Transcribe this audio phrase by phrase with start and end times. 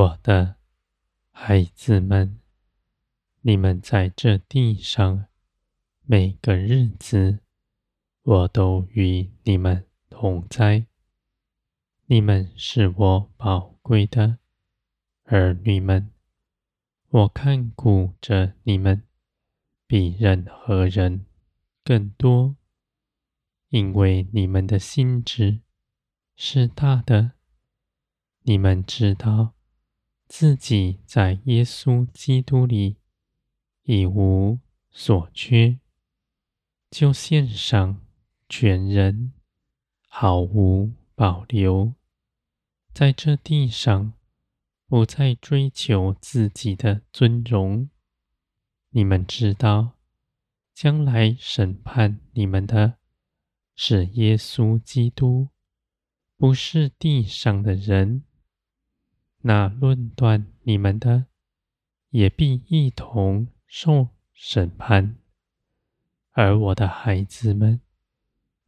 [0.00, 0.56] 我的
[1.30, 2.40] 孩子们，
[3.42, 5.26] 你们在这地上
[6.06, 7.40] 每个日子，
[8.22, 10.86] 我都与你们同在。
[12.06, 14.38] 你们是我宝贵的
[15.24, 16.10] 儿女们，
[17.10, 19.02] 我看顾着你们，
[19.86, 21.26] 比任何人
[21.84, 22.56] 更多，
[23.68, 25.60] 因为你们的心智
[26.36, 27.32] 是大的。
[28.44, 29.52] 你们知道
[30.32, 32.98] 自己在耶稣基督里
[33.82, 34.60] 已无
[34.92, 35.80] 所缺，
[36.88, 38.00] 就献上
[38.48, 39.32] 全人，
[40.06, 41.94] 毫无保留。
[42.94, 44.12] 在这地上，
[44.86, 47.90] 不再追求自己的尊荣。
[48.90, 49.98] 你们知道，
[50.72, 52.98] 将来审判你们的，
[53.74, 55.48] 是耶稣基督，
[56.36, 58.22] 不是地上的人。
[59.42, 61.26] 那论断你们的，
[62.10, 65.16] 也必一同受审判。
[66.32, 67.80] 而我的孩子们，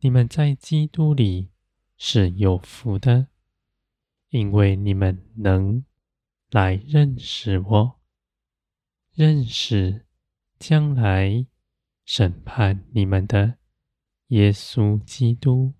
[0.00, 1.50] 你们在基督里
[1.96, 3.28] 是有福的。
[4.30, 5.84] 因为你们能
[6.50, 8.00] 来认识我，
[9.12, 10.06] 认识
[10.56, 11.46] 将来
[12.04, 13.58] 审判你们的
[14.28, 15.74] 耶稣基督，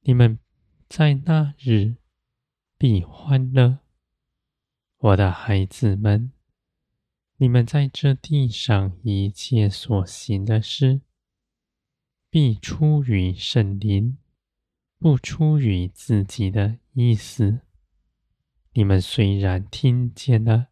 [0.00, 0.38] 你们
[0.86, 1.96] 在那日
[2.80, 3.80] 必欢乐。
[4.96, 6.32] 我的孩子们，
[7.36, 11.02] 你们在这地上一切所行的事，
[12.30, 14.16] 必出于圣灵。
[14.98, 17.60] 不出于自己的意思。
[18.72, 20.68] 你们虽然听见了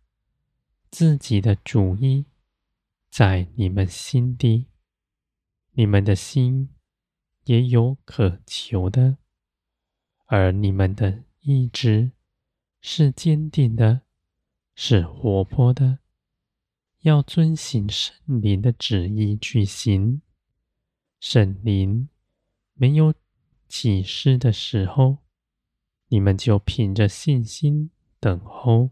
[0.90, 2.25] 自己的主意
[3.10, 4.69] 在你们心底，
[5.72, 6.70] 你们的心
[7.44, 9.19] 也有渴求的，
[10.25, 12.12] 而你们的意志
[12.81, 14.03] 是坚定的，
[14.75, 15.99] 是活泼的，
[17.00, 20.22] 要遵行圣灵的旨意去行。
[21.21, 22.09] 圣灵
[22.75, 23.15] 没有
[23.69, 25.19] 启示的时候，
[26.09, 28.91] 你们就凭着信心等候。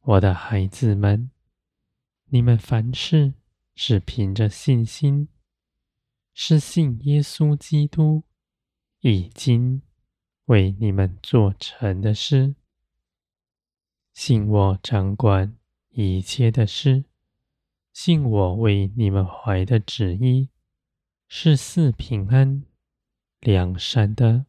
[0.00, 1.30] 我的孩子们，
[2.26, 3.34] 你们凡事
[3.74, 5.28] 是凭着信心，
[6.34, 8.24] 是信耶稣基督
[9.00, 9.82] 已经
[10.52, 12.54] 为你们做成的事，
[14.12, 15.56] 信我掌管
[15.88, 17.06] 一切的事，
[17.94, 20.50] 信我为你们怀的旨意
[21.26, 22.64] 是四平安。
[23.40, 24.44] 良善的，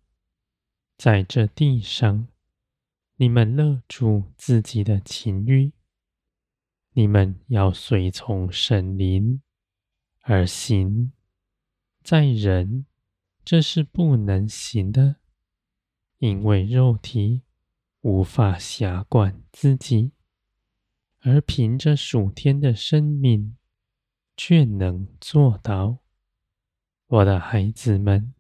[0.97, 2.28] 在这地上，
[3.16, 5.72] 你们勒住自己的情欲，
[6.92, 9.42] 你们要随从神灵
[10.24, 11.13] 而行。
[12.03, 12.86] 在人，
[13.46, 15.16] 这是不能行的，
[16.24, 17.42] 因为肉体
[18.00, 20.14] 无法辖管自己，
[21.20, 23.58] 而凭着属天的生命，
[24.38, 25.98] 却能做到。
[27.08, 28.34] 我的孩子们。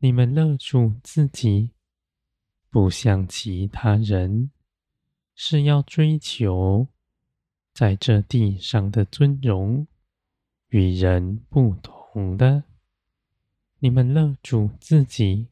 [0.00, 1.70] 你们勒住自己，
[2.68, 4.50] 不像其他人，
[5.34, 6.86] 是要追求
[7.72, 9.86] 在这地上的尊荣，
[10.68, 12.64] 与人不同的。
[13.78, 15.48] 你们勒住自己，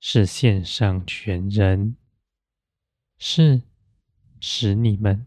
[0.00, 1.96] 是献上全人，
[3.18, 3.62] 是
[4.40, 5.26] 使你们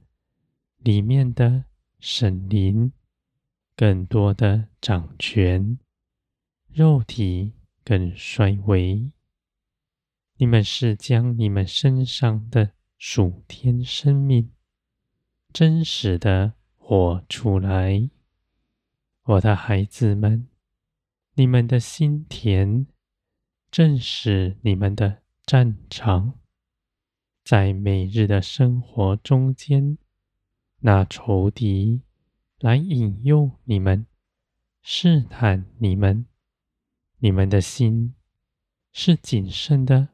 [0.78, 1.66] 里面的
[2.00, 2.92] 神灵
[3.76, 5.78] 更多的掌权，
[6.72, 7.54] 肉体。
[7.84, 9.12] 更衰微。
[10.38, 14.52] 你们是将你们身上的属天生命
[15.52, 18.08] 真实的活出来，
[19.24, 20.48] 我的孩子们，
[21.34, 22.86] 你们的心田
[23.72, 26.38] 正是你们的战场，
[27.42, 29.98] 在每日的生活中间，
[30.80, 32.02] 那仇敌
[32.60, 34.06] 来引诱你们，
[34.82, 36.26] 试探你们。
[37.20, 38.14] 你们的心
[38.92, 40.10] 是谨慎的，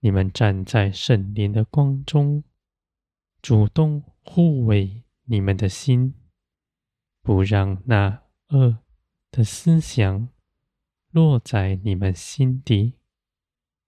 [0.00, 2.44] 你们站在圣灵的光中，
[3.40, 6.12] 主动护卫你们的心，
[7.22, 8.80] 不让那恶
[9.30, 10.28] 的思想
[11.18, 12.94] 落在你们心底。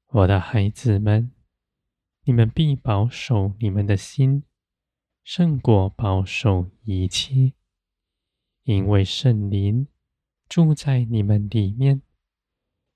[0.09, 1.31] 我的孩子们，
[2.25, 4.43] 你们必保守你们的心，
[5.23, 7.53] 胜过保守一切，
[8.65, 9.87] 因为圣灵
[10.49, 12.03] 住在你们里面。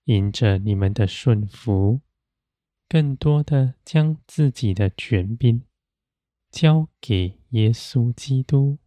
[0.03, 2.01] 因着你们的顺服，
[2.89, 5.63] 更多的将自己的权柄
[6.51, 8.79] 交给耶稣基督，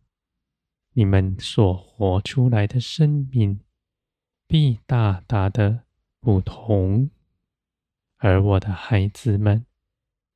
[0.92, 3.62] 你们所活出来的生命
[4.48, 5.84] 必大大的
[6.22, 7.10] 不同。
[8.16, 9.66] 而我的孩子们，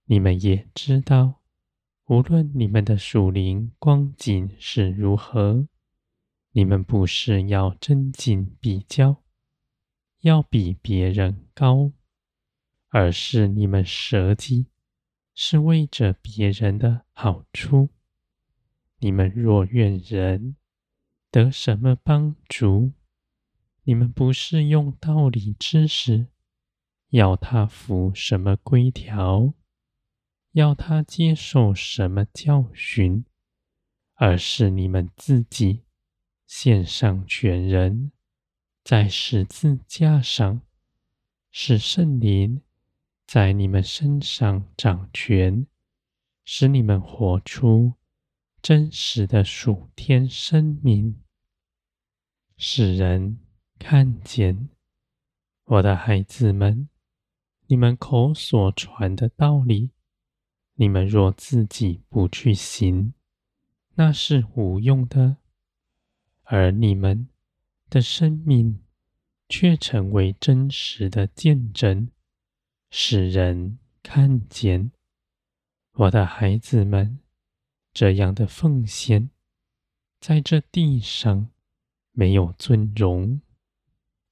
[0.06, 1.42] 你们也知道，
[2.08, 5.68] 无论你们的属灵光景是如何，
[6.52, 9.24] 你们不是要争竞比较，
[10.20, 11.94] 要比别人高，
[12.90, 14.68] 而是你们舍己，
[15.34, 17.90] 是为着别人的好处。
[19.00, 20.58] 你们若愿人
[21.32, 22.92] 得什么帮助，
[23.84, 26.28] 你们不是用道理知识，
[27.10, 29.54] 要他服什么规条，
[30.52, 33.26] 要他接受什么教训，
[34.16, 35.82] 而是你们自己
[36.46, 38.12] 献上全人，
[38.84, 40.62] 在十字架上，
[41.50, 42.62] 使圣灵
[43.26, 45.66] 在你们身上掌权，
[46.46, 47.94] 使你们活出
[48.62, 51.20] 真实的属天生命，
[52.58, 53.40] 使人
[53.84, 54.70] 看见。
[55.66, 56.88] 我的孩子们，
[57.66, 59.90] 你们口所传的道理，
[60.76, 63.16] 你们若自己不去行，
[63.96, 65.38] 那是无用的；
[66.44, 67.28] 而你们
[67.90, 68.84] 的生命
[69.50, 72.10] 却成为真实的见证，
[72.92, 74.92] 使人看见。
[75.94, 77.18] 我的孩子们。
[77.94, 79.32] 这样的奉献，
[80.22, 81.50] 在这地上
[82.14, 83.42] 没有尊荣，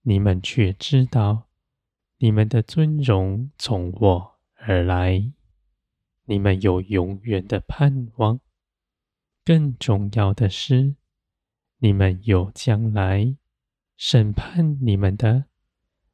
[0.03, 1.49] 你们却知道，
[2.17, 5.31] 你们的尊荣从我而来。
[6.25, 8.39] 你们有永远的盼望，
[9.43, 10.95] 更重要的是，
[11.79, 13.35] 你们有将来
[13.97, 15.45] 审判你们的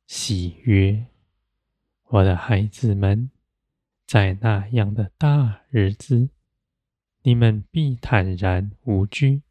[0.07, 1.07] 喜悦。
[2.05, 3.29] 我的孩子们，
[4.07, 6.29] 在那样的大日子。
[7.23, 9.41] 你们必坦然无惧，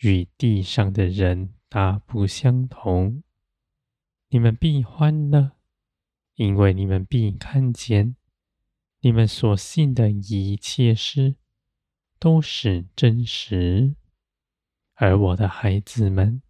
[0.00, 3.22] 与地上的人大不相同。
[4.30, 5.52] 你们必欢乐，
[6.36, 8.16] 因为你们必看见，
[9.00, 11.34] 你们所信的一切事
[12.18, 13.96] 都是真实。
[14.94, 16.42] 而我的孩子们，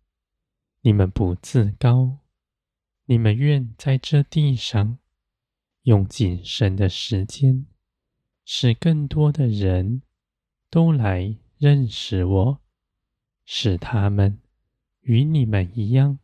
[0.83, 2.19] 你们不自高，
[3.07, 4.99] 你们愿在这地上
[5.83, 7.67] 用仅剩的时间，
[8.45, 10.03] 使更多的人。
[10.73, 12.61] 都来认识我，
[13.45, 14.39] 使他们
[15.01, 16.21] 与你们一样，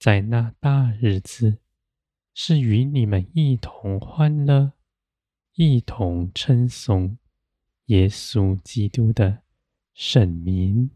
[0.00, 1.58] 在那大日子，
[2.32, 4.72] 是与你们一同欢乐，
[5.56, 7.18] 一同称颂
[7.88, 9.42] 耶稣基督的
[9.92, 10.88] 圣名。